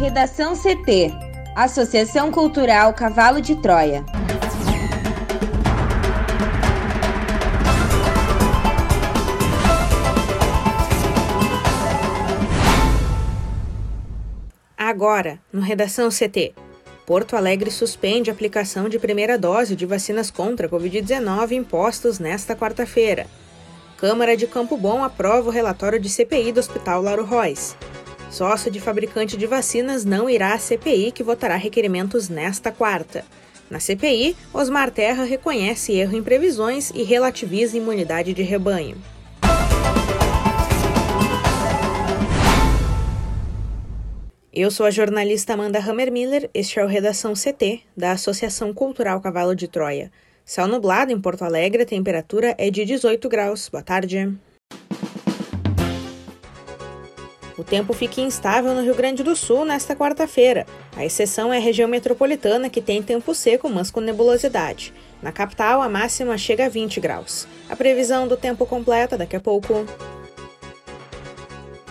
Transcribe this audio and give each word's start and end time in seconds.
Redação 0.00 0.54
CT 0.56 1.12
Associação 1.54 2.32
Cultural 2.32 2.94
Cavalo 2.94 3.38
de 3.38 3.54
Troia. 3.56 4.02
Agora, 14.74 15.38
no 15.52 15.60
Redação 15.60 16.08
CT. 16.08 16.54
Porto 17.04 17.36
Alegre 17.36 17.70
suspende 17.70 18.30
a 18.30 18.32
aplicação 18.32 18.88
de 18.88 18.98
primeira 18.98 19.36
dose 19.36 19.76
de 19.76 19.84
vacinas 19.84 20.30
contra 20.30 20.66
a 20.66 20.70
Covid-19 20.70 21.50
impostos 21.52 22.18
nesta 22.18 22.56
quarta-feira. 22.56 23.26
Câmara 23.98 24.34
de 24.34 24.46
Campo 24.46 24.78
Bom 24.78 25.04
aprova 25.04 25.50
o 25.50 25.52
relatório 25.52 26.00
de 26.00 26.08
CPI 26.08 26.52
do 26.52 26.60
Hospital 26.60 27.02
Lauro 27.02 27.26
Reis. 27.26 27.76
Sócio 28.30 28.70
de 28.70 28.78
fabricante 28.78 29.36
de 29.36 29.44
vacinas 29.44 30.04
não 30.04 30.30
irá 30.30 30.54
à 30.54 30.58
CPI, 30.58 31.10
que 31.10 31.22
votará 31.22 31.56
requerimentos 31.56 32.28
nesta 32.28 32.70
quarta. 32.70 33.24
Na 33.68 33.80
CPI, 33.80 34.36
Osmar 34.52 34.90
Terra 34.92 35.24
reconhece 35.24 35.92
erro 35.92 36.16
em 36.16 36.22
previsões 36.22 36.90
e 36.90 37.02
relativiza 37.02 37.76
imunidade 37.76 38.32
de 38.32 38.42
rebanho. 38.42 38.96
Eu 44.52 44.70
sou 44.70 44.86
a 44.86 44.90
jornalista 44.90 45.54
Amanda 45.54 45.78
Hammermiller, 45.78 46.50
este 46.54 46.78
é 46.78 46.84
o 46.84 46.88
Redação 46.88 47.34
CT, 47.34 47.82
da 47.96 48.12
Associação 48.12 48.72
Cultural 48.72 49.20
Cavalo 49.20 49.56
de 49.56 49.66
Troia. 49.66 50.10
Céu 50.44 50.66
nublado 50.68 51.12
em 51.12 51.20
Porto 51.20 51.44
Alegre, 51.44 51.82
a 51.82 51.86
temperatura 51.86 52.54
é 52.58 52.70
de 52.70 52.84
18 52.84 53.28
graus. 53.28 53.68
Boa 53.68 53.82
tarde. 53.82 54.36
O 57.60 57.62
tempo 57.62 57.92
fica 57.92 58.22
instável 58.22 58.74
no 58.74 58.80
Rio 58.80 58.94
Grande 58.94 59.22
do 59.22 59.36
Sul 59.36 59.66
nesta 59.66 59.94
quarta-feira. 59.94 60.64
A 60.96 61.04
exceção 61.04 61.52
é 61.52 61.58
a 61.58 61.60
região 61.60 61.86
metropolitana, 61.86 62.70
que 62.70 62.80
tem 62.80 63.02
tempo 63.02 63.34
seco, 63.34 63.68
mas 63.68 63.90
com 63.90 64.00
nebulosidade. 64.00 64.94
Na 65.20 65.30
capital, 65.30 65.82
a 65.82 65.88
máxima 65.88 66.38
chega 66.38 66.64
a 66.64 66.68
20 66.70 66.98
graus. 67.00 67.46
A 67.68 67.76
previsão 67.76 68.26
do 68.26 68.34
tempo 68.34 68.64
completa 68.64 69.14
daqui 69.18 69.36
a 69.36 69.40
pouco. 69.40 69.84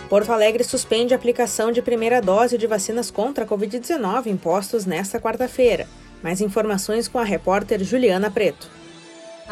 Porto 0.08 0.32
Alegre 0.32 0.64
suspende 0.64 1.14
a 1.14 1.16
aplicação 1.16 1.70
de 1.70 1.80
primeira 1.80 2.20
dose 2.20 2.58
de 2.58 2.66
vacinas 2.66 3.08
contra 3.08 3.44
a 3.44 3.46
Covid-19 3.46 4.26
impostos 4.26 4.84
nesta 4.84 5.20
quarta-feira. 5.20 5.86
Mais 6.20 6.40
informações 6.40 7.06
com 7.06 7.20
a 7.20 7.24
repórter 7.24 7.84
Juliana 7.84 8.28
Preto. 8.28 8.79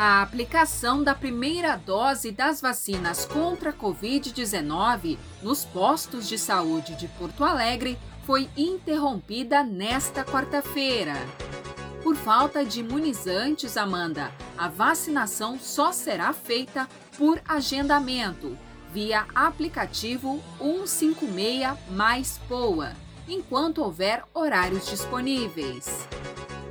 A 0.01 0.23
aplicação 0.23 1.03
da 1.03 1.13
primeira 1.13 1.75
dose 1.75 2.31
das 2.31 2.61
vacinas 2.61 3.25
contra 3.25 3.71
a 3.71 3.73
Covid-19 3.73 5.19
nos 5.43 5.65
postos 5.65 6.29
de 6.29 6.39
saúde 6.39 6.95
de 6.95 7.09
Porto 7.09 7.43
Alegre 7.43 7.99
foi 8.25 8.49
interrompida 8.57 9.65
nesta 9.65 10.25
quarta-feira. 10.25 11.15
Por 12.01 12.15
falta 12.15 12.65
de 12.65 12.79
imunizantes, 12.79 13.77
Amanda, 13.77 14.31
a 14.57 14.69
vacinação 14.69 15.59
só 15.59 15.91
será 15.91 16.33
feita 16.33 16.89
por 17.17 17.43
agendamento 17.49 18.57
via 18.93 19.27
aplicativo 19.35 20.41
156 20.61 21.77
mais 21.91 22.39
POA, 22.49 22.93
enquanto 23.27 23.83
houver 23.83 24.23
horários 24.33 24.87
disponíveis. 24.87 26.07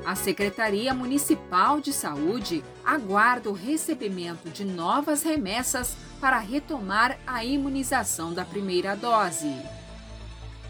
A 0.07 0.15
Secretaria 0.15 0.93
Municipal 0.93 1.81
de 1.81 1.91
Saúde 1.91 2.63
aguarda 2.81 3.49
o 3.49 3.53
recebimento 3.53 4.49
de 4.49 4.63
novas 4.63 5.21
remessas 5.21 5.97
para 6.21 6.39
retomar 6.39 7.19
a 7.27 7.43
imunização 7.43 8.33
da 8.33 8.45
primeira 8.45 8.95
dose. 8.95 9.53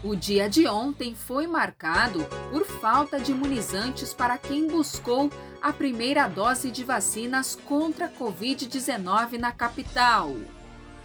O 0.02 0.16
dia 0.16 0.50
de 0.50 0.66
ontem 0.66 1.14
foi 1.14 1.46
marcado 1.46 2.26
por 2.50 2.66
falta 2.66 3.20
de 3.20 3.30
imunizantes 3.30 4.12
para 4.12 4.36
quem 4.36 4.66
buscou 4.66 5.30
a 5.62 5.72
primeira 5.72 6.26
dose 6.26 6.68
de 6.72 6.82
vacinas 6.82 7.54
contra 7.54 8.06
a 8.06 8.10
Covid-19 8.10 9.38
na 9.38 9.52
capital. 9.52 10.34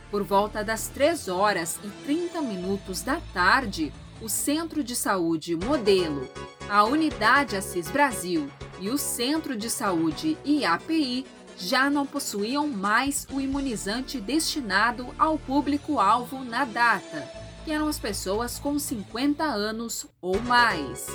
Por 0.10 0.24
volta 0.24 0.64
das 0.64 0.88
3 0.88 1.28
horas 1.28 1.80
e 1.84 1.88
30 2.04 2.42
minutos 2.42 3.04
da 3.04 3.22
tarde, 3.32 3.94
o 4.24 4.30
Centro 4.30 4.84
de 4.84 4.96
Saúde 4.96 5.56
Modelo 5.56 6.28
a 6.70 6.84
Unidade 6.86 7.56
Assis 7.56 7.90
Brasil 7.90 8.50
e 8.80 8.90
o 8.90 8.98
Centro 8.98 9.56
de 9.56 9.70
Saúde 9.70 10.38
IAPI 10.46 11.26
já 11.58 11.90
não 11.90 12.06
possuíam 12.06 12.68
mais 12.68 13.28
o 13.32 13.40
imunizante 13.40 14.20
destinado 14.20 15.14
ao 15.20 15.38
público-alvo 15.38 16.44
na 16.44 16.66
data, 16.66 17.30
que 17.64 17.72
eram 17.72 17.88
as 17.88 18.00
pessoas 18.00 18.58
com 18.58 18.80
50 18.80 19.44
anos 19.44 20.08
ou 20.22 20.42
mais. 20.42 21.06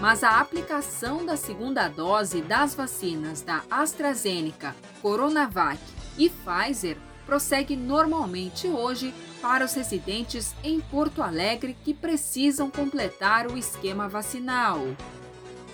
Mas 0.00 0.22
a 0.22 0.38
aplicação 0.38 1.24
da 1.24 1.36
segunda 1.36 1.88
dose 1.88 2.40
das 2.42 2.74
vacinas 2.74 3.40
da 3.40 3.62
AstraZeneca, 3.70 4.76
Coronavac 5.02 5.80
e 6.18 6.30
Pfizer 6.30 6.98
prossegue 7.26 7.76
normalmente 7.76 8.68
hoje 8.68 9.12
para 9.42 9.64
os 9.64 9.74
residentes 9.74 10.54
em 10.62 10.80
Porto 10.80 11.22
Alegre 11.22 11.76
que 11.84 11.92
precisam 11.92 12.70
completar 12.70 13.48
o 13.48 13.58
esquema 13.58 14.08
vacinal. 14.08 14.80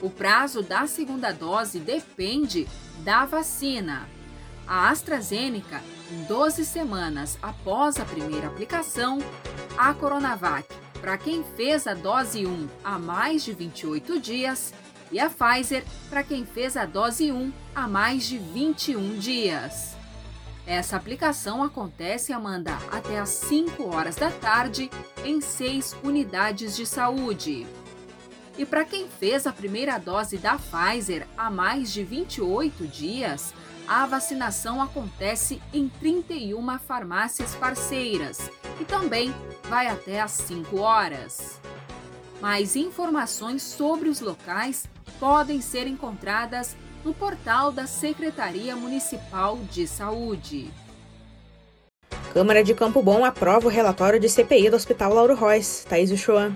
O 0.01 0.11
prazo 0.11 0.63
da 0.63 0.87
segunda 0.87 1.31
dose 1.31 1.79
depende 1.79 2.67
da 3.05 3.25
vacina. 3.25 4.09
A 4.67 4.89
AstraZeneca, 4.91 5.81
em 6.11 6.25
12 6.25 6.65
semanas 6.65 7.39
após 7.43 8.01
a 8.01 8.05
primeira 8.05 8.47
aplicação, 8.47 9.19
a 9.77 9.93
Coronavac, 9.93 10.67
para 11.01 11.19
quem 11.19 11.45
fez 11.57 11.87
a 11.87 11.95
dose 11.95 12.47
1 12.47 12.69
há 12.83 12.99
mais 12.99 13.45
de 13.45 13.53
28 13.53 14.21
dias, 14.21 14.73
e 15.11 15.21
a 15.21 15.29
Pfizer, 15.29 15.85
para 16.09 16.23
quem 16.23 16.47
fez 16.47 16.77
a 16.77 16.87
dose 16.87 17.31
1 17.31 17.53
há 17.75 17.87
mais 17.87 18.27
de 18.27 18.39
21 18.39 19.19
dias. 19.19 19.92
Essa 20.73 20.97
aplicação 20.97 21.63
acontece, 21.63 22.33
Amanda, 22.33 22.79
até 22.91 23.19
às 23.19 23.29
5 23.29 23.95
horas 23.95 24.17
da 24.17 24.31
tarde 24.31 24.91
em 25.23 25.39
seis 25.39 25.95
unidades 26.03 26.75
de 26.75 26.87
saúde. 26.87 27.67
E 28.57 28.65
para 28.65 28.83
quem 28.83 29.07
fez 29.07 29.47
a 29.47 29.53
primeira 29.53 29.99
dose 29.99 30.39
da 30.39 30.59
Pfizer 30.59 31.29
há 31.37 31.51
mais 31.51 31.93
de 31.93 32.03
28 32.03 32.87
dias, 32.87 33.53
a 33.87 34.07
vacinação 34.07 34.81
acontece 34.81 35.61
em 35.75 35.91
31 35.91 36.79
farmácias 36.79 37.55
parceiras 37.55 38.51
e 38.81 38.85
também 38.87 39.31
vai 39.65 39.89
até 39.89 40.23
às 40.23 40.31
5 40.31 40.79
horas. 40.79 41.61
Mais 42.41 42.77
informações 42.77 43.63
sobre 43.63 44.09
os 44.09 44.21
locais 44.21 44.89
podem 45.21 45.61
ser 45.61 45.87
encontradas 45.87 46.75
no 47.05 47.13
portal 47.13 47.73
da 47.73 47.87
Secretaria 47.87 48.77
Municipal 48.77 49.59
de 49.71 49.87
Saúde. 49.87 50.71
Câmara 52.33 52.65
de 52.65 52.75
Campo 52.75 53.03
Bom 53.03 53.25
aprova 53.25 53.67
o 53.67 53.71
relatório 53.71 54.19
de 54.19 54.29
CPI 54.29 54.71
do 54.71 54.77
Hospital 54.77 55.13
Lauro 55.13 55.35
Reis. 55.35 55.85
Thaís 55.89 56.11
Uchoa. 56.11 56.53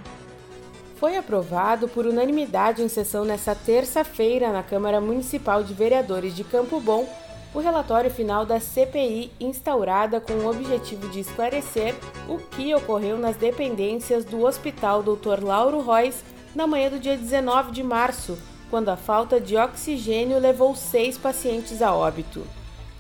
Foi 0.97 1.17
aprovado 1.17 1.87
por 1.89 2.07
unanimidade 2.07 2.83
em 2.83 2.89
sessão 2.89 3.25
nesta 3.25 3.55
terça-feira 3.55 4.51
na 4.51 4.63
Câmara 4.63 5.01
Municipal 5.01 5.63
de 5.63 5.75
Vereadores 5.75 6.35
de 6.35 6.43
Campo 6.45 6.81
Bom 6.81 7.07
o 7.55 7.59
relatório 7.59 8.11
final 8.11 8.45
da 8.45 8.61
CPI 8.61 9.33
instaurada 9.41 10.21
com 10.21 10.35
o 10.35 10.51
objetivo 10.51 11.09
de 11.09 11.21
esclarecer 11.21 11.95
o 12.29 12.39
que 12.39 12.75
ocorreu 12.75 13.19
nas 13.19 13.37
dependências 13.37 14.25
do 14.25 14.45
Hospital 14.45 15.03
Dr. 15.03 15.43
Lauro 15.43 15.81
Reis 15.81 16.23
na 16.55 16.67
manhã 16.67 16.91
do 16.91 16.99
dia 16.99 17.17
19 17.17 17.71
de 17.71 17.83
março, 17.83 18.39
quando 18.71 18.89
a 18.89 18.97
falta 18.97 19.41
de 19.41 19.57
oxigênio 19.57 20.39
levou 20.39 20.75
seis 20.75 21.17
pacientes 21.17 21.83
a 21.83 21.95
óbito. 21.95 22.47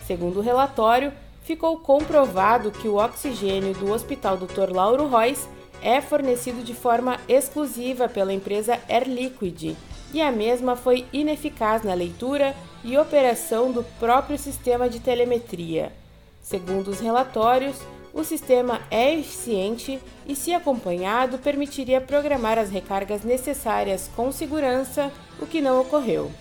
Segundo 0.07 0.39
o 0.39 0.43
relatório, 0.43 1.13
ficou 1.43 1.79
comprovado 1.79 2.71
que 2.71 2.89
o 2.89 2.97
oxigênio 2.97 3.75
do 3.75 3.93
Hospital 3.93 4.37
Dr. 4.37 4.71
Lauro 4.71 5.09
Reis 5.09 5.49
é 5.83 6.01
fornecido 6.01 6.63
de 6.63 6.75
forma 6.75 7.19
exclusiva 7.29 8.09
pela 8.09 8.33
empresa 8.33 8.81
Air 8.89 9.09
Liquid 9.09 9.77
e 10.13 10.21
a 10.21 10.33
mesma 10.33 10.77
foi 10.77 11.05
ineficaz 11.13 11.83
na 11.83 11.95
leitura 11.95 12.55
e 12.83 12.97
operação 12.97 13.73
do 13.73 13.83
próprio 13.99 14.39
sistema 14.39 14.89
de 14.89 15.01
telemetria. 15.01 15.93
Segundo 16.41 16.89
os 16.89 17.01
relatórios, 17.01 17.77
o 18.17 18.25
sistema 18.25 18.81
é 18.91 19.15
eficiente 19.15 20.01
e, 20.27 20.35
se 20.35 20.53
acompanhado, 20.55 21.37
permitiria 21.37 22.01
programar 22.01 22.59
as 22.59 22.71
recargas 22.71 23.23
necessárias 23.23 24.11
com 24.17 24.33
segurança, 24.33 25.13
o 25.39 25.47
que 25.47 25.61
não 25.61 25.83
ocorreu. 25.83 26.33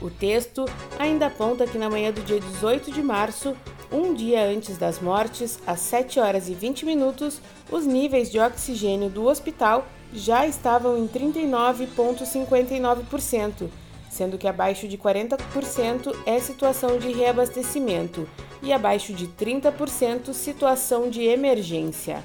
O 0.00 0.08
texto 0.08 0.64
ainda 0.98 1.26
aponta 1.26 1.66
que 1.66 1.76
na 1.76 1.90
manhã 1.90 2.10
do 2.10 2.22
dia 2.22 2.40
18 2.40 2.90
de 2.90 3.02
março, 3.02 3.54
um 3.92 4.14
dia 4.14 4.46
antes 4.46 4.78
das 4.78 4.98
mortes, 4.98 5.58
às 5.66 5.80
7 5.80 6.18
horas 6.18 6.48
e 6.48 6.54
20 6.54 6.86
minutos, 6.86 7.38
os 7.70 7.84
níveis 7.84 8.30
de 8.30 8.40
oxigênio 8.40 9.10
do 9.10 9.26
hospital 9.26 9.86
já 10.14 10.46
estavam 10.46 10.96
em 10.96 11.06
39,59%, 11.06 13.68
sendo 14.10 14.36
que 14.36 14.48
abaixo 14.48 14.86
de 14.86 14.98
40% 14.98 16.14
é 16.26 16.38
situação 16.40 16.98
de 16.98 17.10
reabastecimento 17.12 18.28
e 18.60 18.70
abaixo 18.72 19.14
de 19.14 19.28
30% 19.28 20.34
situação 20.34 21.08
de 21.08 21.22
emergência. 21.22 22.22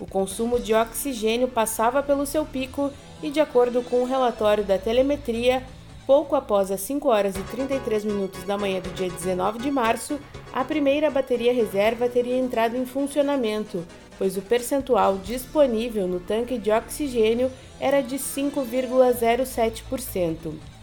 O 0.00 0.06
consumo 0.06 0.58
de 0.58 0.72
oxigênio 0.72 1.48
passava 1.48 2.02
pelo 2.02 2.24
seu 2.24 2.46
pico 2.46 2.90
e, 3.22 3.28
de 3.30 3.40
acordo 3.40 3.82
com 3.82 4.02
o 4.02 4.06
relatório 4.06 4.64
da 4.64 4.78
telemetria, 4.78 5.62
pouco 6.06 6.34
após 6.36 6.70
as 6.70 6.80
5 6.80 7.08
horas 7.08 7.36
e 7.36 7.42
33 7.42 8.04
minutos 8.04 8.44
da 8.44 8.56
manhã 8.56 8.80
do 8.80 8.94
dia 8.94 9.10
19 9.10 9.58
de 9.58 9.70
março, 9.70 10.18
a 10.52 10.64
primeira 10.64 11.10
bateria 11.10 11.52
reserva 11.52 12.08
teria 12.08 12.36
entrado 12.36 12.76
em 12.76 12.86
funcionamento, 12.86 13.84
pois 14.18 14.36
o 14.36 14.42
percentual 14.42 15.18
disponível 15.18 16.06
no 16.06 16.20
tanque 16.20 16.58
de 16.58 16.70
oxigênio 16.70 17.50
era 17.80 18.00
de 18.00 18.18
5,07%. 18.18 20.73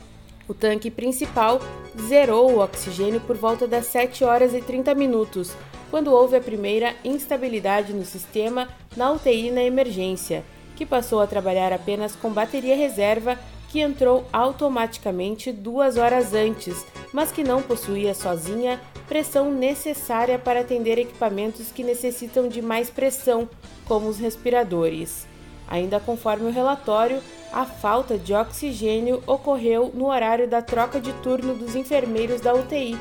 O 0.47 0.53
tanque 0.53 0.91
principal 0.91 1.59
zerou 2.07 2.51
o 2.51 2.59
oxigênio 2.59 3.21
por 3.21 3.38
volta 3.38 3.67
das 3.67 3.85
7 3.88 4.23
horas 4.23 4.53
e 4.53 4.61
30 4.61 4.93
minutos, 4.95 5.53
quando 5.89 6.11
houve 6.11 6.35
a 6.38 6.41
primeira 6.41 6.95
instabilidade 7.03 7.93
no 7.93 8.05
sistema 8.05 8.67
na 8.95 9.11
UTI 9.11 9.51
na 9.51 9.63
emergência, 9.63 10.43
que 10.75 10.85
passou 10.85 11.19
a 11.19 11.27
trabalhar 11.27 11.71
apenas 11.73 12.15
com 12.15 12.29
bateria 12.31 12.75
reserva 12.75 13.38
que 13.69 13.79
entrou 13.79 14.25
automaticamente 14.33 15.51
duas 15.51 15.95
horas 15.95 16.33
antes, 16.33 16.85
mas 17.13 17.31
que 17.31 17.44
não 17.44 17.61
possuía 17.61 18.13
sozinha 18.13 18.81
pressão 19.07 19.51
necessária 19.51 20.39
para 20.39 20.61
atender 20.61 20.97
equipamentos 20.97 21.71
que 21.71 21.83
necessitam 21.83 22.47
de 22.47 22.61
mais 22.61 22.89
pressão, 22.89 23.49
como 23.85 24.07
os 24.07 24.17
respiradores. 24.17 25.27
Ainda 25.67 25.99
conforme 25.99 26.47
o 26.47 26.51
relatório, 26.51 27.21
a 27.51 27.65
falta 27.65 28.18
de 28.18 28.33
oxigênio 28.33 29.21
ocorreu 29.27 29.92
no 29.94 30.07
horário 30.07 30.48
da 30.48 30.62
troca 30.62 31.00
de 31.00 31.12
turno 31.21 31.53
dos 31.53 31.75
enfermeiros 31.75 32.39
da 32.39 32.53
UTI, 32.53 32.98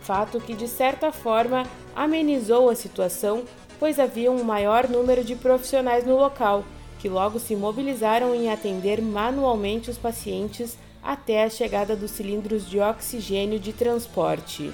fato 0.00 0.40
que 0.40 0.54
de 0.54 0.68
certa 0.68 1.10
forma 1.10 1.64
amenizou 1.94 2.70
a 2.70 2.76
situação, 2.76 3.44
pois 3.78 3.98
havia 3.98 4.30
um 4.30 4.44
maior 4.44 4.88
número 4.88 5.24
de 5.24 5.34
profissionais 5.34 6.06
no 6.06 6.16
local, 6.16 6.64
que 6.98 7.08
logo 7.08 7.38
se 7.38 7.54
mobilizaram 7.54 8.34
em 8.34 8.50
atender 8.50 9.02
manualmente 9.02 9.90
os 9.90 9.98
pacientes 9.98 10.78
até 11.02 11.44
a 11.44 11.50
chegada 11.50 11.96
dos 11.96 12.12
cilindros 12.12 12.68
de 12.68 12.80
oxigênio 12.80 13.58
de 13.58 13.72
transporte. 13.72 14.72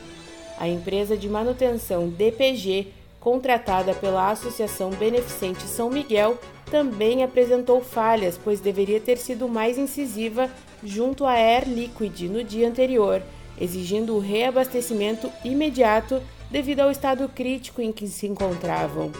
A 0.59 0.69
empresa 0.69 1.17
de 1.17 1.29
manutenção 1.29 2.09
DPG, 2.09 2.93
contratada 3.25 3.93
pela 3.95 4.31
Associação 4.31 4.91
Beneficente 4.91 5.63
São 5.63 5.91
Miguel, 5.91 6.39
também 6.71 7.25
apresentou 7.25 7.81
falhas, 7.81 8.39
pois 8.43 8.61
deveria 8.61 9.01
ter 9.01 9.17
sido 9.17 9.49
mais 9.49 9.77
incisiva 9.77 10.49
junto 10.85 11.25
à 11.25 11.33
Air 11.33 11.69
Liquid 11.69 12.29
no 12.29 12.45
dia 12.45 12.69
anterior 12.69 13.21
exigindo 13.59 14.15
o 14.15 14.21
reabastecimento 14.21 15.31
imediato 15.45 16.21
devido 16.51 16.81
ao 16.81 16.91
estado 16.91 17.29
crítico 17.29 17.81
em 17.81 17.93
que 17.93 18.07
se 18.07 18.27
encontravam. 18.27 19.11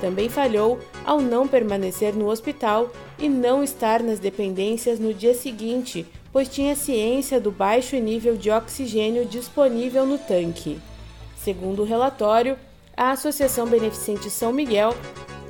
Também 0.00 0.28
falhou 0.28 0.78
ao 1.04 1.20
não 1.20 1.46
permanecer 1.46 2.14
no 2.14 2.28
hospital 2.28 2.90
e 3.18 3.28
não 3.28 3.62
estar 3.62 4.02
nas 4.02 4.18
dependências 4.18 4.98
no 4.98 5.14
dia 5.14 5.34
seguinte, 5.34 6.06
pois 6.32 6.48
tinha 6.48 6.74
ciência 6.74 7.40
do 7.40 7.50
baixo 7.50 7.96
nível 7.96 8.36
de 8.36 8.50
oxigênio 8.50 9.24
disponível 9.24 10.04
no 10.04 10.18
tanque. 10.18 10.78
Segundo 11.36 11.82
o 11.82 11.86
relatório, 11.86 12.58
a 12.96 13.10
Associação 13.10 13.66
Beneficente 13.66 14.30
São 14.30 14.52
Miguel, 14.52 14.94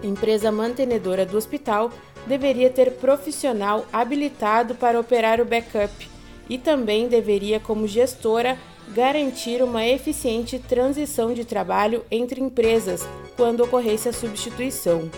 empresa 0.02 0.50
mantenedora 0.50 1.24
do 1.26 1.36
hospital, 1.36 1.90
deveria 2.26 2.70
ter 2.70 2.92
profissional 2.92 3.84
habilitado 3.92 4.74
para 4.74 4.98
operar 4.98 5.40
o 5.40 5.44
backup 5.44 6.08
e 6.48 6.58
também 6.58 7.08
deveria, 7.08 7.60
como 7.60 7.86
gestora, 7.86 8.58
garantir 8.88 9.62
uma 9.62 9.86
eficiente 9.86 10.58
transição 10.58 11.32
de 11.32 11.44
trabalho 11.44 12.04
entre 12.10 12.40
empresas 12.40 13.06
quando 13.36 13.62
ocorresse 13.62 14.08
a 14.08 14.12
substituição. 14.12 15.10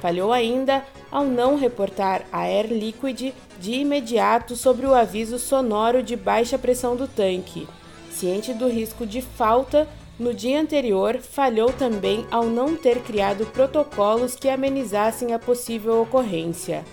Falhou 0.00 0.32
ainda 0.32 0.84
ao 1.10 1.24
não 1.24 1.56
reportar 1.56 2.26
a 2.30 2.40
Air 2.40 2.66
Liquid 2.66 3.32
de 3.58 3.72
imediato 3.72 4.54
sobre 4.54 4.86
o 4.86 4.94
aviso 4.94 5.38
sonoro 5.38 6.02
de 6.02 6.14
baixa 6.14 6.58
pressão 6.58 6.94
do 6.94 7.08
tanque. 7.08 7.66
Ciente 8.10 8.52
do 8.52 8.68
risco 8.68 9.06
de 9.06 9.22
falta, 9.22 9.88
no 10.18 10.32
dia 10.32 10.60
anterior 10.60 11.18
falhou 11.18 11.72
também 11.72 12.26
ao 12.30 12.46
não 12.46 12.74
ter 12.76 13.02
criado 13.02 13.46
protocolos 13.46 14.34
que 14.34 14.48
amenizassem 14.48 15.34
a 15.34 15.38
possível 15.38 16.00
ocorrência. 16.00 16.84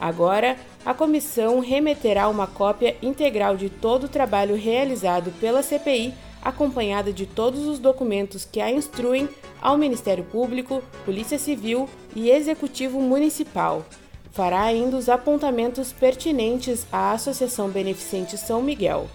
Agora, 0.00 0.56
a 0.84 0.92
comissão 0.92 1.60
remeterá 1.60 2.28
uma 2.28 2.46
cópia 2.46 2.96
integral 3.00 3.56
de 3.56 3.70
todo 3.70 4.04
o 4.04 4.08
trabalho 4.08 4.56
realizado 4.56 5.32
pela 5.40 5.62
CPI, 5.62 6.12
acompanhada 6.42 7.12
de 7.12 7.24
todos 7.26 7.66
os 7.66 7.78
documentos 7.78 8.44
que 8.44 8.60
a 8.60 8.70
instruem 8.70 9.28
ao 9.62 9.78
Ministério 9.78 10.24
Público, 10.24 10.82
Polícia 11.04 11.38
Civil 11.38 11.88
e 12.14 12.28
Executivo 12.28 13.00
Municipal. 13.00 13.84
Fará 14.32 14.62
ainda 14.62 14.96
os 14.96 15.08
apontamentos 15.08 15.92
pertinentes 15.92 16.86
à 16.92 17.12
Associação 17.12 17.70
Beneficente 17.70 18.36
São 18.36 18.60
Miguel. 18.60 19.08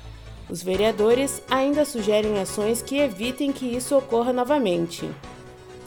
Os 0.50 0.64
vereadores 0.64 1.42
ainda 1.50 1.86
sugerem 1.86 2.40
ações 2.40 2.82
que 2.82 2.98
evitem 2.98 3.52
que 3.52 3.66
isso 3.66 3.96
ocorra 3.96 4.34
novamente. 4.34 5.08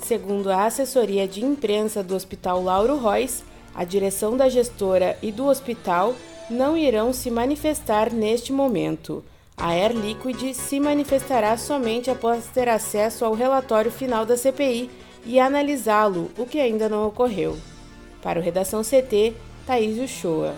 Segundo 0.00 0.50
a 0.50 0.66
assessoria 0.66 1.26
de 1.26 1.44
imprensa 1.44 2.02
do 2.02 2.14
Hospital 2.14 2.62
Lauro 2.62 2.96
Reis, 2.96 3.42
a 3.74 3.84
direção 3.84 4.36
da 4.36 4.48
gestora 4.48 5.16
e 5.22 5.32
do 5.32 5.46
hospital 5.46 6.14
não 6.48 6.76
irão 6.76 7.12
se 7.12 7.30
manifestar 7.30 8.12
neste 8.12 8.52
momento. 8.52 9.24
A 9.56 9.70
Air 9.70 9.92
Liquid 9.92 10.54
se 10.54 10.78
manifestará 10.78 11.56
somente 11.56 12.10
após 12.10 12.46
ter 12.46 12.68
acesso 12.68 13.24
ao 13.24 13.34
relatório 13.34 13.90
final 13.90 14.24
da 14.24 14.36
CPI 14.36 14.90
e 15.24 15.38
analisá-lo, 15.40 16.30
o 16.36 16.46
que 16.46 16.58
ainda 16.58 16.88
não 16.88 17.06
ocorreu. 17.06 17.56
Para 18.22 18.38
o 18.38 18.42
Redação 18.42 18.82
CT, 18.82 19.34
Thaís 19.66 19.98
Uchoa. 19.98 20.54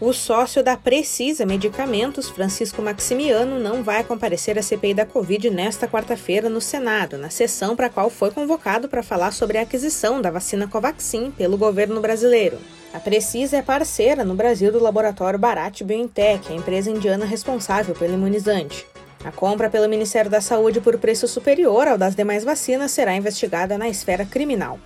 O 0.00 0.14
sócio 0.14 0.64
da 0.64 0.78
Precisa 0.78 1.44
Medicamentos, 1.44 2.30
Francisco 2.30 2.80
Maximiano, 2.80 3.60
não 3.60 3.82
vai 3.82 4.02
comparecer 4.02 4.58
à 4.58 4.62
CPI 4.62 4.94
da 4.94 5.04
Covid 5.04 5.50
nesta 5.50 5.86
quarta-feira 5.86 6.48
no 6.48 6.58
Senado, 6.58 7.18
na 7.18 7.28
sessão 7.28 7.76
para 7.76 7.88
a 7.88 7.90
qual 7.90 8.08
foi 8.08 8.30
convocado 8.30 8.88
para 8.88 9.02
falar 9.02 9.30
sobre 9.30 9.58
a 9.58 9.62
aquisição 9.62 10.22
da 10.22 10.30
vacina 10.30 10.66
Covaxin 10.66 11.30
pelo 11.30 11.58
governo 11.58 12.00
brasileiro. 12.00 12.56
A 12.94 12.98
Precisa 12.98 13.58
é 13.58 13.62
parceira 13.62 14.24
no 14.24 14.34
Brasil 14.34 14.72
do 14.72 14.82
laboratório 14.82 15.38
Bharat 15.38 15.84
BioNTech, 15.84 16.50
a 16.50 16.56
empresa 16.56 16.90
indiana 16.90 17.26
responsável 17.26 17.94
pelo 17.94 18.14
imunizante. 18.14 18.86
A 19.22 19.30
compra 19.30 19.68
pelo 19.68 19.86
Ministério 19.86 20.30
da 20.30 20.40
Saúde 20.40 20.80
por 20.80 20.96
preço 20.96 21.28
superior 21.28 21.86
ao 21.86 21.98
das 21.98 22.14
demais 22.14 22.42
vacinas 22.42 22.90
será 22.90 23.14
investigada 23.14 23.76
na 23.76 23.86
esfera 23.86 24.24
criminal. 24.24 24.80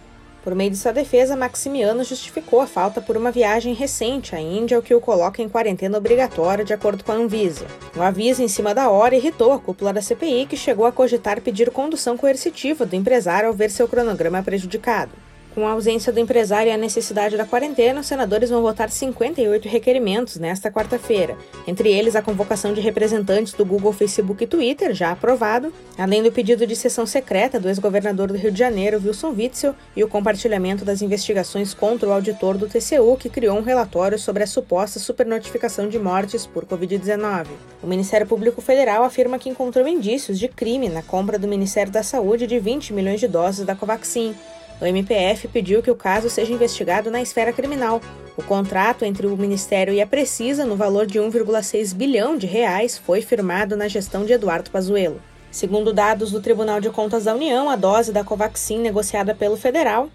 Por 0.45 0.55
meio 0.55 0.71
de 0.71 0.77
sua 0.77 0.93
defesa, 0.93 1.35
Maximiano 1.35 2.05
justificou 2.05 2.61
a 2.61 2.67
falta 2.67 3.01
por 3.01 3.17
uma 3.17 3.33
viagem 3.33 3.73
recente 3.73 4.37
à 4.37 4.41
Índia, 4.41 4.79
o 4.79 4.83
que 4.83 4.95
o 4.95 5.01
coloca 5.01 5.41
em 5.41 5.49
quarentena 5.49 5.97
obrigatória, 5.97 6.63
de 6.63 6.75
acordo 6.75 7.03
com 7.03 7.13
a 7.13 7.15
Anvisa. 7.15 7.67
O 7.97 8.03
aviso 8.03 8.43
em 8.43 8.49
cima 8.49 8.75
da 8.75 8.91
hora 8.91 9.17
irritou 9.17 9.55
a 9.55 9.59
cúpula 9.59 9.91
da 9.91 10.03
CPI, 10.03 10.45
que 10.45 10.55
chegou 10.55 10.85
a 10.85 10.93
cogitar 10.93 11.41
pedir 11.41 11.71
condução 11.71 12.19
coercitiva 12.19 12.85
do 12.85 12.95
empresário 12.95 13.49
ao 13.49 13.55
ver 13.55 13.71
seu 13.71 13.89
cronograma 13.89 14.43
prejudicado. 14.43 15.13
Com 15.55 15.69
a 15.69 15.71
ausência 15.71 16.13
do 16.13 16.19
empresário 16.19 16.69
e 16.69 16.73
a 16.73 16.77
necessidade 16.77 17.37
da 17.37 17.45
quarentena, 17.45 18.01
os 18.01 18.07
senadores 18.09 18.51
vão 18.51 18.61
votar 18.61 18.91
58 18.91 19.69
requerimentos 19.69 20.37
nesta 20.37 20.69
quarta-feira, 20.69 21.39
entre 21.65 21.93
eles 21.93 22.17
a 22.17 22.23
convocação 22.23 22.75
de 22.75 22.81
representantes 22.81 23.53
do 23.53 23.65
Google, 23.65 23.93
Facebook 23.93 24.43
e 24.43 24.49
Twitter, 24.49 24.93
já 24.93 25.13
aprovado, 25.13 25.73
além 25.97 26.25
do 26.25 26.33
pedido 26.33 26.67
de 26.67 26.75
sessão 26.75 27.07
secreta 27.07 27.61
do 27.61 27.69
ex-governador 27.69 28.33
do 28.33 28.37
Rio 28.37 28.51
de 28.51 28.59
Janeiro, 28.59 29.01
Wilson 29.01 29.31
Witzel, 29.31 29.77
e 29.95 30.03
o 30.03 30.09
compartilhamento 30.09 30.85
das 30.85 31.03
investigações 31.03 31.73
contra 31.73 32.09
o 32.09 32.13
auditor 32.13 32.59
do 32.59 32.67
TCU, 32.67 33.17
que 33.17 33.31
criou 33.31 33.57
um 33.57 33.63
relatório 33.63 34.19
sobre 34.19 34.43
a 34.43 34.49
suposta 34.49 34.99
supernotificação 34.99 35.89
de 35.89 36.01
mortes 36.01 36.47
por 36.47 36.65
Covid-19. 36.65 37.47
O 37.81 37.87
Ministério 37.87 38.27
Público 38.27 38.61
Federal 38.61 39.05
afirma 39.05 39.39
que 39.39 39.49
encontrou 39.49 39.87
indícios 39.87 40.37
de 40.37 40.49
crime 40.49 40.89
na 40.89 41.03
compra 41.03 41.39
do 41.39 41.47
Ministério 41.47 41.93
da 41.93 42.03
Saúde 42.03 42.45
de 42.45 42.59
20 42.59 42.93
milhões 42.93 43.21
de 43.21 43.29
doses 43.29 43.65
da 43.65 43.77
Covaxin 43.77 44.35
o 44.81 44.87
MPF 44.87 45.49
pediu 45.49 45.83
que 45.83 45.91
o 45.91 45.97
caso 45.97 46.29
seja 46.29 46.53
investigado 46.53 47.11
na 47.11 47.23
esfera 47.23 47.53
criminal. 47.53 48.01
O 48.37 48.43
contrato 48.43 49.05
entre 49.05 49.27
o 49.27 49.37
Ministério 49.37 49.93
e 49.95 50.01
a 50.01 50.07
Precisa, 50.07 50.65
no 50.65 50.77
valor 50.77 51.07
de 51.07 51.21
1,6 51.21 51.95
bilhão 51.95 52.37
de 52.37 52.47
reais, 52.47 52.99
foi 52.99 53.23
firmado 53.23 53.77
na 53.77 53.89
gestão 53.89 54.25
de 54.25 54.33
Eduardo 54.33 54.71
Pazuello. 54.71 55.21
Segundo 55.51 55.93
dados 55.93 56.31
do 56.33 56.41
Tribunal 56.41 56.81
de 56.81 56.91
Contas 56.91 57.25
da 57.25 57.35
União, 57.35 57.69
a 57.71 57.77
dose 57.77 58.13
da 58.13 58.25
Covaxin 58.25 58.79
negociada 58.79 59.35
pelo 59.35 59.57
federal 59.57 60.09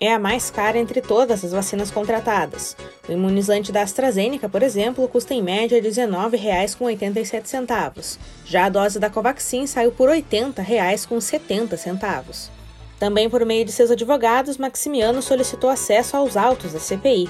é 0.00 0.10
a 0.12 0.18
mais 0.18 0.50
cara 0.50 0.78
entre 0.78 1.02
todas 1.02 1.44
as 1.44 1.52
vacinas 1.52 1.90
contratadas. 1.90 2.74
O 3.08 3.12
imunizante 3.12 3.72
da 3.72 3.82
AstraZeneca, 3.82 4.48
por 4.48 4.62
exemplo, 4.62 5.06
custa 5.08 5.34
em 5.34 5.42
média 5.42 5.80
R$ 5.80 5.88
19,87. 5.88 8.18
Já 8.44 8.64
a 8.64 8.70
dose 8.70 8.98
da 8.98 9.10
Covaxin 9.10 9.66
saiu 9.66 9.92
por 9.92 10.08
R$ 10.08 10.22
80,70. 10.22 12.55
Também 12.98 13.28
por 13.28 13.44
meio 13.44 13.64
de 13.64 13.72
seus 13.72 13.90
advogados, 13.90 14.56
Maximiano 14.56 15.20
solicitou 15.20 15.68
acesso 15.68 16.16
aos 16.16 16.36
autos 16.36 16.72
da 16.72 16.78
CPI. 16.78 17.28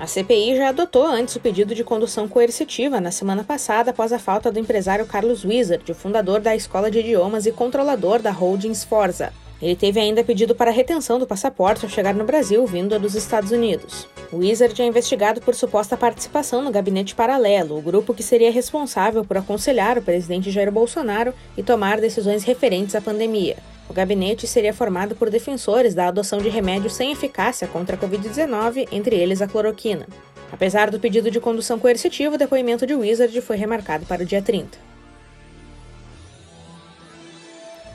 A 0.00 0.06
CPI 0.06 0.56
já 0.56 0.70
adotou 0.70 1.06
antes 1.06 1.36
o 1.36 1.40
pedido 1.40 1.74
de 1.74 1.84
condução 1.84 2.26
coercitiva 2.26 3.00
na 3.00 3.10
semana 3.10 3.44
passada 3.44 3.90
após 3.90 4.12
a 4.12 4.18
falta 4.18 4.50
do 4.50 4.58
empresário 4.58 5.06
Carlos 5.06 5.44
Wizard, 5.44 5.92
fundador 5.94 6.40
da 6.40 6.56
Escola 6.56 6.90
de 6.90 7.00
Idiomas 7.00 7.46
e 7.46 7.52
controlador 7.52 8.20
da 8.20 8.30
Holdings 8.30 8.82
Forza. 8.82 9.32
Ele 9.62 9.76
teve 9.76 10.00
ainda 10.00 10.24
pedido 10.24 10.54
para 10.54 10.70
retenção 10.70 11.18
do 11.18 11.26
passaporte 11.26 11.84
ao 11.84 11.90
chegar 11.90 12.14
no 12.14 12.24
Brasil, 12.24 12.66
vindo 12.66 12.98
dos 12.98 13.14
Estados 13.14 13.50
Unidos. 13.50 14.08
O 14.32 14.38
Wizard 14.38 14.80
é 14.80 14.86
investigado 14.86 15.40
por 15.40 15.54
suposta 15.54 15.96
participação 15.96 16.62
no 16.62 16.70
gabinete 16.70 17.14
paralelo, 17.14 17.76
o 17.76 17.82
grupo 17.82 18.14
que 18.14 18.22
seria 18.22 18.50
responsável 18.50 19.24
por 19.24 19.36
aconselhar 19.36 19.98
o 19.98 20.02
presidente 20.02 20.50
Jair 20.50 20.72
Bolsonaro 20.72 21.34
e 21.56 21.62
tomar 21.62 22.00
decisões 22.00 22.42
referentes 22.42 22.94
à 22.94 23.00
pandemia. 23.00 23.56
O 23.88 23.92
gabinete 23.92 24.46
seria 24.46 24.72
formado 24.72 25.14
por 25.16 25.28
defensores 25.28 25.94
da 25.94 26.06
adoção 26.08 26.38
de 26.38 26.48
remédios 26.48 26.94
sem 26.94 27.10
eficácia 27.10 27.66
contra 27.66 27.96
a 27.96 27.98
Covid-19, 27.98 28.88
entre 28.92 29.16
eles 29.16 29.42
a 29.42 29.48
cloroquina. 29.48 30.06
Apesar 30.52 30.90
do 30.90 31.00
pedido 31.00 31.30
de 31.30 31.40
condução 31.40 31.78
coercitiva, 31.78 32.36
o 32.36 32.38
depoimento 32.38 32.86
de 32.86 32.94
Wizard 32.94 33.40
foi 33.40 33.56
remarcado 33.56 34.06
para 34.06 34.22
o 34.22 34.26
dia 34.26 34.40
30. 34.40 34.89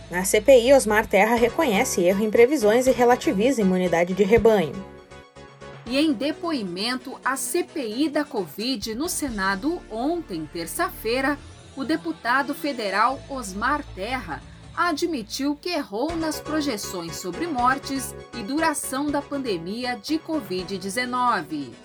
Na 0.10 0.24
CPI, 0.24 0.74
Osmar 0.74 1.08
Terra 1.08 1.36
reconhece 1.36 2.02
erro 2.04 2.24
em 2.24 2.30
previsões 2.30 2.86
e 2.86 2.92
relativiza 2.92 3.62
imunidade 3.62 4.14
de 4.14 4.24
rebanho. 4.24 4.74
E 5.88 5.98
em 5.98 6.14
depoimento 6.14 7.20
à 7.24 7.36
CPI 7.36 8.10
da 8.10 8.24
Covid 8.24 8.96
no 8.96 9.10
Senado 9.10 9.82
ontem, 9.92 10.48
terça-feira, 10.52 11.38
o 11.76 11.84
deputado 11.84 12.54
federal 12.54 13.20
Osmar 13.30 13.84
Terra 13.96 14.42
admitiu 14.76 15.56
que 15.56 15.70
errou 15.70 16.16
nas 16.16 16.40
projeções 16.40 17.16
sobre 17.16 17.48
mortes 17.48 18.14
e 18.34 18.44
duração 18.44 19.08
da 19.08 19.22
pandemia 19.22 19.98
de 20.02 20.20
Covid-19. 20.20 21.85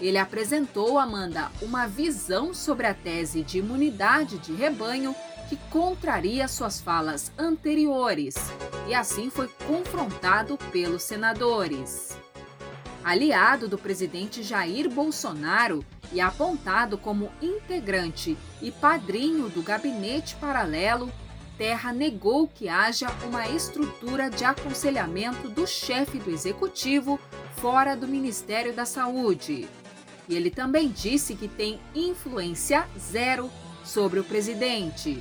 Ele 0.00 0.16
apresentou, 0.16 0.98
Amanda, 0.98 1.50
uma 1.60 1.86
visão 1.86 2.54
sobre 2.54 2.86
a 2.86 2.94
tese 2.94 3.42
de 3.42 3.58
imunidade 3.58 4.38
de 4.38 4.52
rebanho 4.52 5.14
que 5.48 5.56
contraria 5.68 6.46
suas 6.48 6.80
falas 6.80 7.32
anteriores 7.36 8.36
e 8.88 8.94
assim 8.94 9.28
foi 9.30 9.48
confrontado 9.66 10.56
pelos 10.72 11.02
senadores. 11.02 12.16
Aliado 13.04 13.68
do 13.68 13.76
presidente 13.76 14.42
Jair 14.42 14.88
Bolsonaro 14.88 15.84
e 16.12 16.20
apontado 16.20 16.96
como 16.96 17.30
integrante 17.42 18.38
e 18.62 18.70
padrinho 18.70 19.48
do 19.48 19.62
gabinete 19.62 20.34
paralelo, 20.36 21.10
Terra 21.58 21.92
negou 21.92 22.48
que 22.48 22.68
haja 22.68 23.08
uma 23.26 23.46
estrutura 23.48 24.30
de 24.30 24.44
aconselhamento 24.44 25.48
do 25.48 25.66
chefe 25.66 26.18
do 26.18 26.30
executivo 26.30 27.18
fora 27.56 27.94
do 27.94 28.08
Ministério 28.08 28.72
da 28.72 28.86
Saúde. 28.86 29.68
E 30.30 30.34
ele 30.36 30.48
também 30.48 30.88
disse 30.88 31.34
que 31.34 31.48
tem 31.48 31.80
influência 31.92 32.86
zero 32.96 33.50
sobre 33.84 34.20
o 34.20 34.24
presidente. 34.24 35.20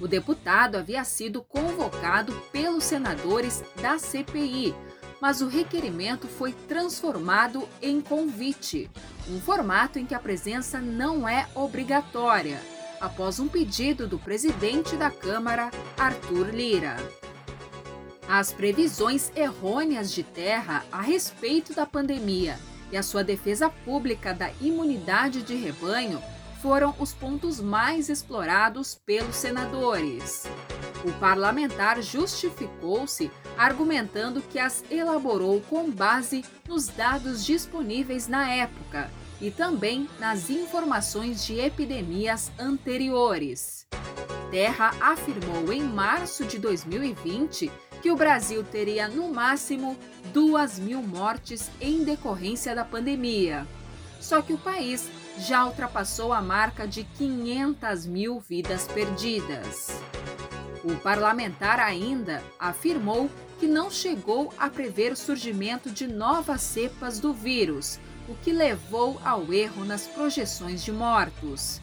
O 0.00 0.06
deputado 0.06 0.76
havia 0.76 1.02
sido 1.02 1.42
convocado 1.42 2.32
pelos 2.52 2.84
senadores 2.84 3.64
da 3.82 3.98
CPI, 3.98 4.72
mas 5.20 5.40
o 5.40 5.48
requerimento 5.48 6.28
foi 6.28 6.52
transformado 6.52 7.68
em 7.82 8.00
convite, 8.00 8.88
um 9.28 9.40
formato 9.40 9.98
em 9.98 10.06
que 10.06 10.14
a 10.14 10.20
presença 10.20 10.80
não 10.80 11.28
é 11.28 11.48
obrigatória, 11.52 12.60
após 13.00 13.40
um 13.40 13.48
pedido 13.48 14.06
do 14.06 14.20
presidente 14.20 14.94
da 14.94 15.10
Câmara, 15.10 15.72
Arthur 15.98 16.54
Lira. 16.54 16.96
As 18.28 18.52
previsões 18.52 19.32
errôneas 19.34 20.12
de 20.12 20.22
Terra 20.22 20.84
a 20.92 21.00
respeito 21.00 21.74
da 21.74 21.84
pandemia 21.84 22.56
e 22.90 22.96
a 22.96 23.02
sua 23.02 23.24
defesa 23.24 23.68
pública 23.68 24.32
da 24.32 24.50
imunidade 24.60 25.42
de 25.42 25.54
rebanho 25.54 26.22
foram 26.62 26.94
os 26.98 27.12
pontos 27.12 27.60
mais 27.60 28.08
explorados 28.08 28.94
pelos 29.06 29.36
senadores. 29.36 30.44
O 31.04 31.12
parlamentar 31.20 32.02
justificou-se 32.02 33.30
argumentando 33.56 34.42
que 34.42 34.58
as 34.58 34.84
elaborou 34.90 35.60
com 35.62 35.90
base 35.90 36.44
nos 36.68 36.88
dados 36.88 37.44
disponíveis 37.44 38.26
na 38.26 38.50
época 38.50 39.10
e 39.40 39.50
também 39.50 40.08
nas 40.18 40.50
informações 40.50 41.44
de 41.44 41.60
epidemias 41.60 42.50
anteriores. 42.58 43.86
Terra 44.50 44.94
afirmou 45.00 45.72
em 45.72 45.82
março 45.82 46.44
de 46.44 46.58
2020 46.58 47.70
que 48.06 48.10
o 48.12 48.14
Brasil 48.14 48.62
teria 48.62 49.08
no 49.08 49.34
máximo 49.34 49.98
2 50.32 50.78
mil 50.78 51.02
mortes 51.02 51.68
em 51.80 52.04
decorrência 52.04 52.72
da 52.72 52.84
pandemia. 52.84 53.66
Só 54.20 54.40
que 54.40 54.52
o 54.52 54.58
país 54.58 55.10
já 55.40 55.66
ultrapassou 55.66 56.32
a 56.32 56.40
marca 56.40 56.86
de 56.86 57.02
500 57.02 58.06
mil 58.06 58.38
vidas 58.38 58.86
perdidas. 58.86 60.00
O 60.84 60.94
parlamentar 60.98 61.80
ainda 61.80 62.44
afirmou 62.60 63.28
que 63.58 63.66
não 63.66 63.90
chegou 63.90 64.54
a 64.56 64.70
prever 64.70 65.10
o 65.10 65.16
surgimento 65.16 65.90
de 65.90 66.06
novas 66.06 66.60
cepas 66.60 67.18
do 67.18 67.34
vírus, 67.34 67.98
o 68.28 68.36
que 68.36 68.52
levou 68.52 69.20
ao 69.24 69.52
erro 69.52 69.84
nas 69.84 70.06
projeções 70.06 70.84
de 70.84 70.92
mortos. 70.92 71.80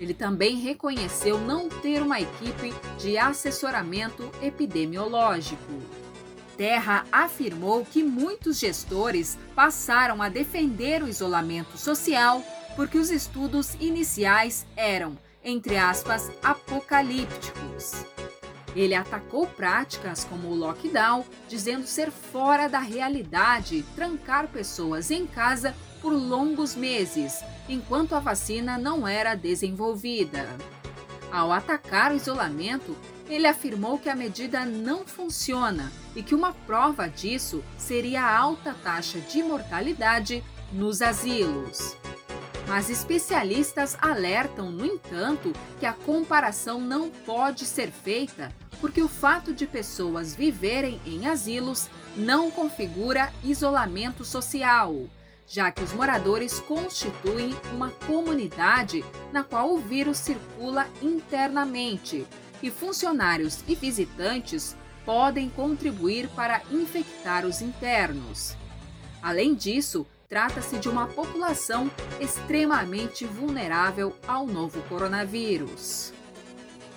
Ele 0.00 0.12
também 0.12 0.56
reconheceu 0.56 1.40
não 1.40 1.68
ter 1.68 2.02
uma 2.02 2.20
equipe 2.20 2.74
de 2.98 3.16
assessoramento 3.16 4.30
epidemiológico. 4.42 5.72
Terra 6.56 7.04
afirmou 7.12 7.84
que 7.84 8.02
muitos 8.02 8.58
gestores 8.58 9.38
passaram 9.54 10.22
a 10.22 10.28
defender 10.28 11.02
o 11.02 11.08
isolamento 11.08 11.76
social 11.76 12.42
porque 12.74 12.98
os 12.98 13.10
estudos 13.10 13.74
iniciais 13.80 14.66
eram, 14.76 15.18
entre 15.42 15.76
aspas, 15.76 16.30
apocalípticos. 16.42 18.15
Ele 18.76 18.94
atacou 18.94 19.46
práticas 19.46 20.22
como 20.22 20.48
o 20.48 20.54
lockdown, 20.54 21.24
dizendo 21.48 21.86
ser 21.86 22.10
fora 22.10 22.68
da 22.68 22.78
realidade 22.78 23.82
trancar 23.96 24.48
pessoas 24.48 25.10
em 25.10 25.26
casa 25.26 25.74
por 26.02 26.12
longos 26.12 26.76
meses, 26.76 27.42
enquanto 27.70 28.14
a 28.14 28.20
vacina 28.20 28.76
não 28.76 29.08
era 29.08 29.34
desenvolvida. 29.34 30.46
Ao 31.32 31.50
atacar 31.50 32.12
o 32.12 32.16
isolamento, 32.16 32.94
ele 33.28 33.46
afirmou 33.46 33.98
que 33.98 34.10
a 34.10 34.14
medida 34.14 34.64
não 34.66 35.06
funciona 35.06 35.90
e 36.14 36.22
que 36.22 36.34
uma 36.34 36.52
prova 36.52 37.08
disso 37.08 37.64
seria 37.78 38.22
a 38.22 38.38
alta 38.38 38.74
taxa 38.84 39.18
de 39.20 39.42
mortalidade 39.42 40.44
nos 40.70 41.00
asilos. 41.00 41.96
Mas 42.66 42.90
especialistas 42.90 43.96
alertam, 44.00 44.72
no 44.72 44.84
entanto, 44.84 45.52
que 45.78 45.86
a 45.86 45.92
comparação 45.92 46.80
não 46.80 47.10
pode 47.10 47.64
ser 47.64 47.90
feita 47.90 48.52
porque 48.80 49.00
o 49.00 49.08
fato 49.08 49.54
de 49.54 49.66
pessoas 49.66 50.34
viverem 50.34 51.00
em 51.06 51.26
asilos 51.26 51.88
não 52.16 52.50
configura 52.50 53.32
isolamento 53.42 54.24
social, 54.24 55.08
já 55.46 55.70
que 55.70 55.82
os 55.82 55.92
moradores 55.92 56.60
constituem 56.60 57.56
uma 57.72 57.90
comunidade 58.06 59.04
na 59.32 59.42
qual 59.44 59.72
o 59.72 59.78
vírus 59.78 60.18
circula 60.18 60.86
internamente 61.00 62.26
e 62.62 62.70
funcionários 62.70 63.60
e 63.68 63.74
visitantes 63.74 64.76
podem 65.04 65.48
contribuir 65.48 66.28
para 66.30 66.62
infectar 66.70 67.46
os 67.46 67.62
internos. 67.62 68.56
Além 69.22 69.54
disso, 69.54 70.06
trata-se 70.28 70.78
de 70.78 70.88
uma 70.88 71.06
população 71.06 71.90
extremamente 72.20 73.24
vulnerável 73.24 74.14
ao 74.26 74.46
novo 74.46 74.82
coronavírus. 74.82 76.12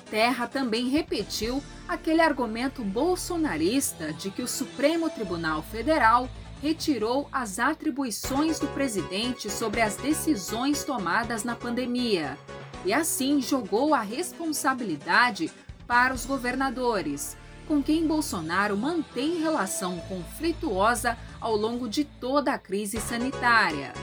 Terra 0.10 0.48
também 0.48 0.90
repetiu 0.90 1.64
aquele 1.88 2.22
argumento 2.22 2.84
bolsonarista 2.84 4.12
de 4.12 4.32
que 4.32 4.42
o 4.42 4.48
Supremo 4.48 5.10
Tribunal 5.10 5.62
Federal 5.62 6.28
retirou 6.62 7.30
as 7.32 7.60
atribuições 7.60 8.60
do 8.60 8.68
presidente 8.68 9.50
sobre 9.50 9.82
as 9.82 9.96
decisões 9.96 10.84
tomadas 10.84 11.44
na 11.44 11.56
pandemia 11.56 12.38
e 12.86 12.94
assim 12.94 13.42
jogou 13.42 13.94
a 13.94 14.02
responsabilidade 14.02 15.52
para 15.88 16.14
os 16.14 16.26
governadores, 16.26 17.38
com 17.68 17.82
quem 17.82 18.08
Bolsonaro 18.08 18.76
mantém 18.78 19.42
relação 19.42 19.98
conflituosa 20.02 21.18
ao 21.40 21.56
longo 21.56 21.88
de 21.88 22.04
toda 22.04 22.54
a 22.54 22.58
crise 22.58 23.00
sanitária. 23.00 23.94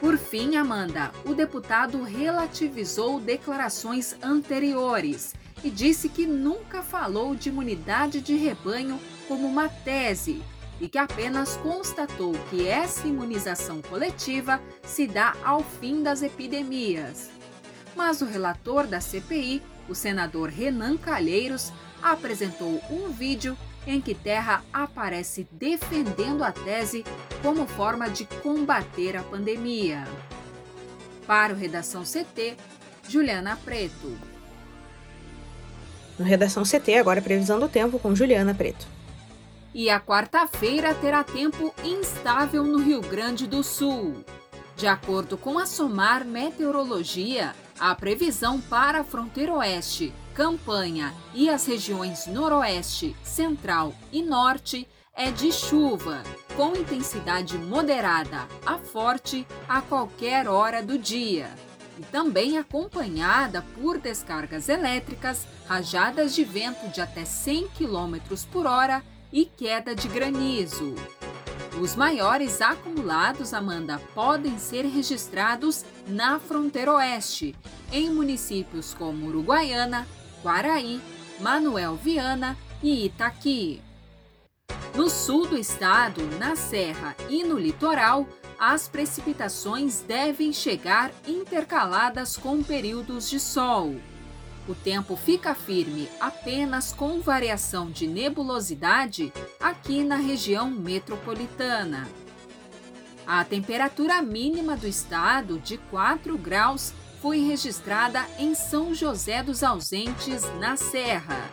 Por 0.00 0.16
fim, 0.16 0.56
Amanda, 0.56 1.12
o 1.26 1.34
deputado 1.34 2.02
relativizou 2.02 3.20
declarações 3.20 4.16
anteriores 4.22 5.34
e 5.62 5.70
disse 5.70 6.08
que 6.08 6.26
nunca 6.26 6.82
falou 6.82 7.34
de 7.34 7.50
imunidade 7.50 8.20
de 8.20 8.34
rebanho 8.34 8.98
como 9.28 9.46
uma 9.46 9.68
tese 9.68 10.42
e 10.80 10.88
que 10.88 10.96
apenas 10.96 11.56
constatou 11.58 12.32
que 12.48 12.66
essa 12.66 13.06
imunização 13.06 13.82
coletiva 13.82 14.60
se 14.82 15.06
dá 15.06 15.36
ao 15.44 15.62
fim 15.62 16.02
das 16.02 16.22
epidemias. 16.22 17.30
Mas 17.94 18.22
o 18.22 18.24
relator 18.24 18.86
da 18.86 19.00
CPI, 19.00 19.62
o 19.90 19.94
senador 19.94 20.48
Renan 20.48 20.96
Calheiros, 20.96 21.72
apresentou 22.00 22.80
um 22.90 23.10
vídeo 23.10 23.56
em 23.86 24.00
que 24.00 24.14
Terra 24.14 24.62
aparece 24.72 25.46
defendendo 25.50 26.44
a 26.44 26.52
tese 26.52 27.04
como 27.42 27.66
forma 27.66 28.08
de 28.08 28.24
combater 28.24 29.16
a 29.16 29.22
pandemia. 29.22 30.06
Para 31.26 31.52
o 31.52 31.56
Redação 31.56 32.02
CT, 32.02 32.56
Juliana 33.08 33.58
Preto. 33.64 34.16
No 36.18 36.24
Redação 36.24 36.62
CT, 36.64 36.96
agora 36.96 37.22
previsão 37.22 37.58
do 37.58 37.68
tempo 37.68 37.98
com 37.98 38.14
Juliana 38.14 38.54
Preto. 38.54 38.86
E 39.72 39.88
a 39.88 39.98
quarta-feira 40.00 40.94
terá 40.94 41.24
tempo 41.24 41.74
instável 41.82 42.64
no 42.64 42.78
Rio 42.78 43.00
Grande 43.00 43.46
do 43.46 43.62
Sul. 43.62 44.24
De 44.76 44.86
acordo 44.86 45.36
com 45.38 45.58
a 45.58 45.66
SOMAR 45.66 46.24
Meteorologia, 46.24 47.54
a 47.80 47.94
previsão 47.94 48.60
para 48.60 49.00
a 49.00 49.04
fronteira 49.04 49.54
oeste, 49.54 50.12
campanha 50.34 51.14
e 51.34 51.48
as 51.48 51.66
regiões 51.66 52.26
noroeste, 52.26 53.16
central 53.24 53.94
e 54.12 54.22
norte 54.22 54.86
é 55.14 55.30
de 55.30 55.50
chuva, 55.50 56.22
com 56.54 56.76
intensidade 56.76 57.56
moderada 57.56 58.46
a 58.64 58.78
forte 58.78 59.46
a 59.66 59.80
qualquer 59.80 60.46
hora 60.46 60.82
do 60.82 60.98
dia. 60.98 61.50
E 61.98 62.02
também 62.02 62.58
acompanhada 62.58 63.64
por 63.74 63.98
descargas 63.98 64.68
elétricas, 64.68 65.46
rajadas 65.66 66.34
de 66.34 66.44
vento 66.44 66.86
de 66.88 67.00
até 67.00 67.24
100 67.24 67.68
km 67.68 68.16
por 68.52 68.66
hora 68.66 69.02
e 69.32 69.44
queda 69.44 69.94
de 69.94 70.08
granizo. 70.08 70.94
Os 71.78 71.94
maiores 71.94 72.60
acumulados, 72.60 73.54
Amanda, 73.54 74.00
podem 74.14 74.58
ser 74.58 74.84
registrados 74.86 75.84
na 76.06 76.38
fronteira 76.38 76.92
oeste, 76.94 77.54
em 77.92 78.10
municípios 78.10 78.92
como 78.92 79.26
Uruguaiana, 79.26 80.06
Quaraí, 80.42 81.00
Manuel 81.38 81.96
Viana 81.96 82.56
e 82.82 83.06
Itaqui. 83.06 83.80
No 84.94 85.08
sul 85.08 85.46
do 85.46 85.56
estado, 85.56 86.22
na 86.38 86.56
serra 86.56 87.14
e 87.28 87.44
no 87.44 87.58
litoral, 87.58 88.26
as 88.58 88.88
precipitações 88.88 90.00
devem 90.00 90.52
chegar 90.52 91.10
intercaladas 91.26 92.36
com 92.36 92.62
períodos 92.62 93.30
de 93.30 93.38
sol. 93.38 93.94
O 94.68 94.74
tempo 94.74 95.16
fica 95.16 95.54
firme 95.54 96.08
apenas 96.20 96.92
com 96.92 97.20
variação 97.20 97.90
de 97.90 98.06
nebulosidade 98.06 99.32
aqui 99.58 100.04
na 100.04 100.16
região 100.16 100.70
metropolitana. 100.70 102.08
A 103.26 103.44
temperatura 103.44 104.20
mínima 104.22 104.76
do 104.76 104.86
estado, 104.86 105.58
de 105.58 105.78
4 105.78 106.36
graus, 106.36 106.92
foi 107.20 107.40
registrada 107.40 108.26
em 108.38 108.54
São 108.54 108.94
José 108.94 109.42
dos 109.42 109.62
Ausentes, 109.62 110.42
na 110.58 110.76
Serra. 110.76 111.50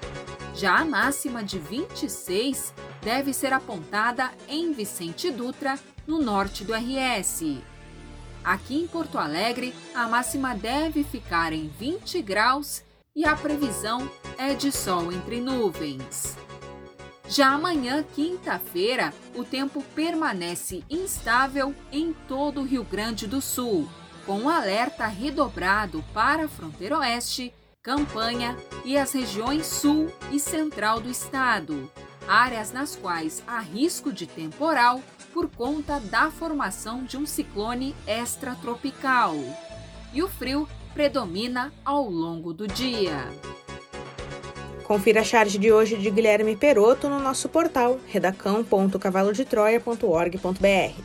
Já 0.55 0.77
a 0.77 0.85
máxima 0.85 1.43
de 1.43 1.59
26 1.59 2.73
deve 3.01 3.33
ser 3.33 3.53
apontada 3.53 4.31
em 4.47 4.71
Vicente 4.73 5.29
Dutra, 5.29 5.77
no 6.07 6.19
norte 6.19 6.63
do 6.63 6.73
RS. 6.73 7.61
Aqui 8.43 8.81
em 8.81 8.87
Porto 8.87 9.17
Alegre, 9.17 9.73
a 9.93 10.07
máxima 10.07 10.55
deve 10.55 11.03
ficar 11.03 11.51
em 11.51 11.67
20 11.67 12.21
graus 12.21 12.86
e 13.17 13.25
a 13.25 13.35
previsão 13.35 14.07
é 14.37 14.53
de 14.53 14.71
sol 14.71 15.11
entre 15.11 15.41
nuvens. 15.41 16.37
Já 17.27 17.47
amanhã, 17.47 18.05
quinta-feira, 18.13 19.11
o 19.33 19.43
tempo 19.43 19.83
permanece 19.95 20.83
instável 20.87 21.73
em 21.91 22.13
todo 22.27 22.61
o 22.61 22.63
Rio 22.63 22.83
Grande 22.83 23.25
do 23.25 23.41
Sul, 23.41 23.89
com 24.23 24.41
um 24.41 24.49
alerta 24.49 25.07
redobrado 25.07 26.05
para 26.13 26.45
a 26.45 26.47
fronteira 26.47 26.99
oeste, 26.99 27.51
campanha 27.81 28.55
e 28.85 28.95
as 28.95 29.11
regiões 29.13 29.65
sul 29.65 30.11
e 30.31 30.39
central 30.39 31.01
do 31.01 31.09
estado, 31.09 31.91
áreas 32.27 32.71
nas 32.71 32.95
quais 32.95 33.41
há 33.47 33.59
risco 33.59 34.13
de 34.13 34.27
temporal 34.27 35.01
por 35.33 35.49
conta 35.49 35.99
da 35.99 36.29
formação 36.29 37.03
de 37.03 37.17
um 37.17 37.25
ciclone 37.25 37.95
extratropical. 38.05 39.33
E 40.13 40.21
o 40.21 40.29
frio 40.29 40.69
predomina 40.97 41.71
ao 41.85 42.09
longo 42.09 42.51
do 42.51 42.67
dia. 42.67 43.29
Confira 44.83 45.21
a 45.21 45.23
charge 45.23 45.57
de 45.59 45.71
hoje 45.71 45.95
de 45.95 46.09
Guilherme 46.09 46.55
Peroto 46.55 47.07
no 47.07 47.19
nosso 47.19 47.47
portal 47.47 47.99
redacão.cavalodetroia.org.br. 48.07 51.01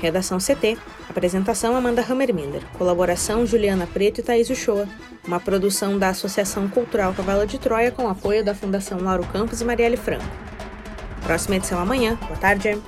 Redação 0.00 0.38
CT. 0.38 0.78
Apresentação 1.10 1.74
Amanda 1.74 2.06
Hammermiller. 2.08 2.62
Colaboração 2.78 3.44
Juliana 3.44 3.88
Preto 3.88 4.20
e 4.20 4.22
Thaís 4.22 4.48
Uchoa. 4.50 4.86
Uma 5.26 5.40
produção 5.40 5.98
da 5.98 6.10
Associação 6.10 6.68
Cultural 6.68 7.12
Cavalo 7.12 7.44
de 7.44 7.58
Troia 7.58 7.90
com 7.90 8.08
apoio 8.08 8.44
da 8.44 8.54
Fundação 8.54 9.00
Lauro 9.00 9.26
Campos 9.32 9.60
e 9.60 9.64
Marielle 9.64 9.96
Franco. 9.96 10.22
Próxima 11.24 11.56
edição 11.56 11.80
amanhã. 11.80 12.16
Boa 12.22 12.38
tarde. 12.38 12.80